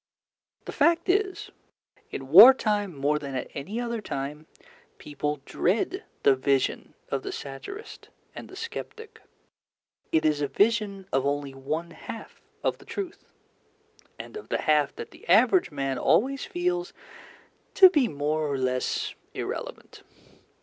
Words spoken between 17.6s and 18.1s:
to be